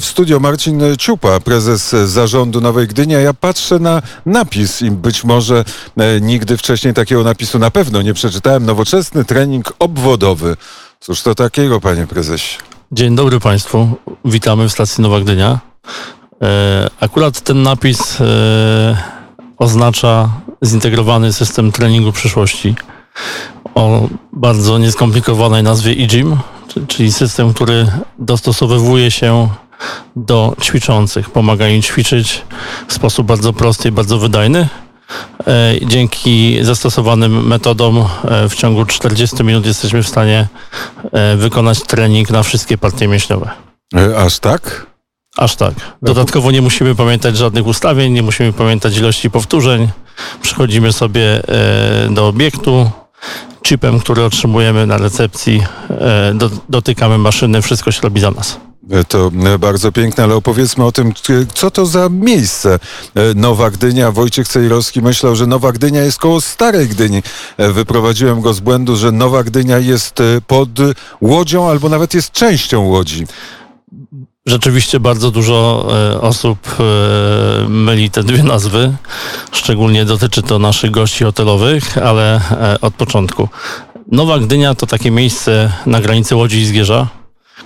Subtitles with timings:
[0.00, 5.24] W studio Marcin Ciupa, prezes zarządu Nowej Gdyni, a ja patrzę na napis i być
[5.24, 5.64] może
[5.96, 8.66] e, nigdy wcześniej takiego napisu na pewno nie przeczytałem.
[8.66, 10.56] Nowoczesny trening obwodowy.
[11.00, 12.58] Cóż to takiego, panie prezesie?
[12.92, 13.88] Dzień dobry Państwu.
[14.24, 15.58] Witamy w stacji Nowa Gdynia.
[16.42, 18.96] E, Akurat ten napis e,
[19.58, 20.30] oznacza
[20.64, 22.74] zintegrowany system treningu przyszłości
[23.74, 25.94] o bardzo nieskomplikowanej nazwie
[26.68, 27.86] czy- czyli system, który
[28.18, 29.48] dostosowywuje się
[30.16, 32.42] do ćwiczących, pomaga im ćwiczyć
[32.88, 34.68] w sposób bardzo prosty i bardzo wydajny.
[35.46, 40.48] E, Dzięki zastosowanym metodom e, w ciągu 40 minut jesteśmy w stanie
[41.12, 43.50] e, wykonać trening na wszystkie partie mięśniowe.
[44.16, 44.86] Aż tak?
[45.36, 45.74] Aż tak.
[46.02, 49.88] Dodatkowo nie musimy pamiętać żadnych ustawień, nie musimy pamiętać ilości powtórzeń.
[50.42, 51.42] Przychodzimy sobie
[52.10, 52.90] do obiektu,
[53.66, 55.62] chipem, który otrzymujemy na recepcji,
[56.34, 58.58] do, dotykamy maszyny, wszystko się robi za nas.
[59.08, 61.12] To e, bardzo piękne, ale opowiedzmy o tym, e,
[61.54, 62.78] co to za miejsce
[63.14, 64.12] e, Nowa Gdynia.
[64.12, 67.22] Wojciech Cejrowski myślał, że Nowa Gdynia jest koło Starej Gdyni.
[67.58, 70.68] Wyprowadziłem go z błędu, że Nowa Gdynia jest pod
[71.20, 73.26] Łodzią albo nawet jest częścią Łodzi.
[74.46, 75.88] Rzeczywiście bardzo dużo
[76.20, 76.58] osób
[77.68, 78.92] myli te dwie nazwy.
[79.52, 82.40] Szczególnie dotyczy to naszych gości hotelowych, ale
[82.80, 83.48] od początku.
[84.12, 87.21] Nowa Gdynia to takie miejsce na granicy Łodzi i Zgierza,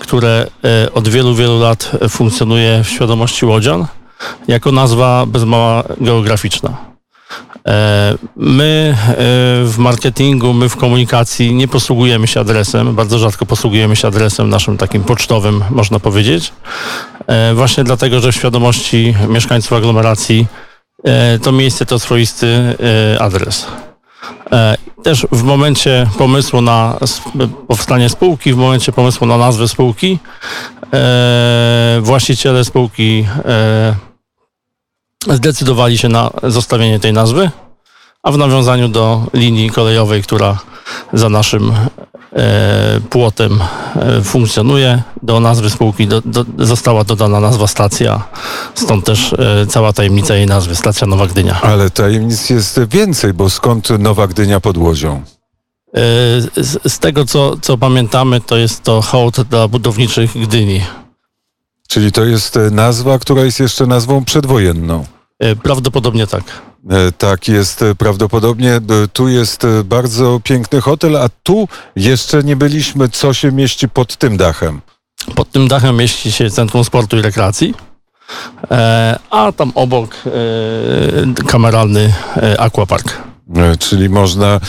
[0.00, 3.86] które e, od wielu, wielu lat funkcjonuje w świadomości łodzian
[4.48, 6.76] jako nazwa bez mała geograficzna.
[7.66, 9.14] E, My e,
[9.64, 14.76] w marketingu, my w komunikacji nie posługujemy się adresem, bardzo rzadko posługujemy się adresem naszym
[14.76, 16.52] takim pocztowym, można powiedzieć.
[17.54, 20.46] Właśnie dlatego, że w świadomości mieszkańców aglomeracji
[21.42, 22.76] to miejsce to swoisty
[23.18, 23.66] adres.
[25.02, 26.98] Też w momencie pomysłu na
[27.68, 30.18] powstanie spółki, w momencie pomysłu na nazwę spółki,
[30.92, 33.94] e, właściciele spółki e,
[35.28, 37.50] zdecydowali się na zostawienie tej nazwy,
[38.22, 40.58] a w nawiązaniu do linii kolejowej, która
[41.12, 41.72] za naszym
[42.32, 43.58] e, płotem
[43.96, 48.22] e, funkcjonuje, do nazwy spółki do, do, została dodana nazwa stacja,
[48.74, 51.60] stąd też e, cała tajemnica jej nazwy, Stacja Nowa Gdynia.
[51.62, 55.22] Ale tajemnic jest więcej, bo skąd Nowa Gdynia pod Łodzią?
[56.56, 60.80] Z, z tego, co, co pamiętamy, to jest to hołd dla budowniczych Gdyni.
[61.88, 65.04] Czyli to jest nazwa, która jest jeszcze nazwą przedwojenną.
[65.40, 66.42] E, Prawdopodobnie tak.
[66.90, 68.80] E, Tak jest e, prawdopodobnie.
[69.12, 74.36] Tu jest bardzo piękny hotel, a tu jeszcze nie byliśmy, co się mieści pod tym
[74.36, 74.80] dachem.
[75.34, 77.74] Pod tym dachem mieści się Centrum Sportu i Rekreacji,
[79.30, 80.16] a tam obok
[81.46, 82.14] kameralny
[82.58, 83.18] aquapark.
[83.78, 84.60] Czyli można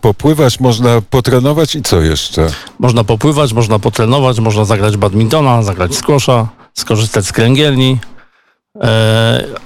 [0.00, 2.46] popływać, można potrenować i co jeszcze?
[2.78, 7.98] Można popływać, można potrenować, można zagrać badmintona, zagrać squasha, skorzystać z kręgielni,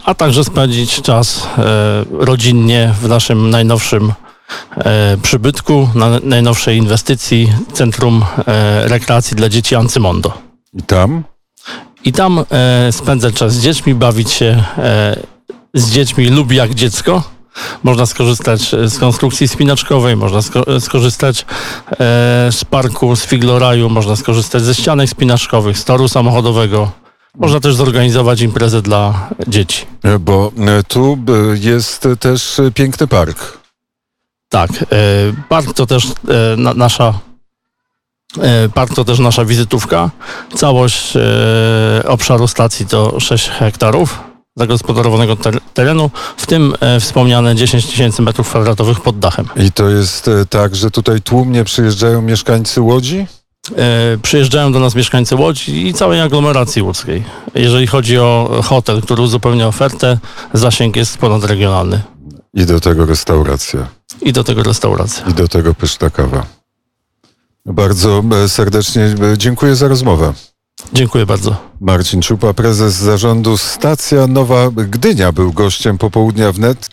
[0.04, 4.12] a także spędzić czas e, rodzinnie w naszym najnowszym
[4.76, 10.32] e, przybytku, na najnowszej inwestycji Centrum e, Rekreacji dla Dzieci Ancymondo.
[10.74, 11.24] I tam?
[12.04, 15.16] I tam e, spędzać czas z dziećmi, bawić się e,
[15.74, 17.22] z dziećmi lub jak dziecko.
[17.82, 21.96] Można skorzystać e, z konstrukcji spinaczkowej, można sko- skorzystać e,
[22.52, 27.05] z parku, z figloraju, można skorzystać ze ścianek spinaczkowych, z toru samochodowego.
[27.38, 29.86] Można też zorganizować imprezę dla dzieci.
[30.02, 33.58] E, Bo e, tu e, jest też piękny park.
[34.48, 34.70] Tak,
[35.48, 36.06] park to też
[36.56, 37.14] na, nasza
[38.74, 40.10] Park to też nasza wizytówka.
[40.54, 41.12] Całość
[42.04, 44.18] obszaru stacji to 6 hektarów
[44.56, 49.48] zagospodarowanego ter- terenu, w tym wspomniane 10 tysięcy metrów kwadratowych pod dachem.
[49.56, 53.26] I to jest tak, że tutaj tłumnie przyjeżdżają mieszkańcy Łodzi?
[53.76, 57.24] E, Przyjeżdżają do nas mieszkańcy Łodzi i całej aglomeracji łódzkiej.
[57.54, 60.18] Jeżeli chodzi o hotel, który uzupełnia ofertę,
[60.52, 62.02] zasięg jest ponadregionalny.
[62.54, 63.88] I do tego restauracja.
[64.22, 65.26] I do tego restauracja.
[65.26, 66.46] I do tego pyszna kawa.
[67.66, 70.32] Bardzo e, serdecznie e, dziękuję za rozmowę.
[70.92, 71.56] Dziękuję bardzo.
[71.80, 76.90] Marcin Czupa, prezes zarządu Stacja Nowa Gdynia, był gościem popołudnia wnet.